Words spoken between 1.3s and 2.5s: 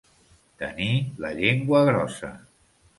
llengua grossa.